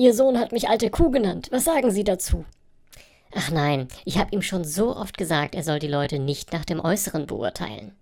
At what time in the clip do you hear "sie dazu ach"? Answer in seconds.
1.90-3.50